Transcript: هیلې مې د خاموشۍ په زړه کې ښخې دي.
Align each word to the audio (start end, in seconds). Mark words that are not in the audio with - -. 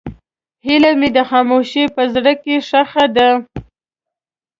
هیلې 0.65 0.91
مې 0.99 1.09
د 1.17 1.19
خاموشۍ 1.29 1.85
په 1.95 2.03
زړه 2.13 2.33
کې 2.43 2.55
ښخې 2.67 3.05
دي. 3.15 3.29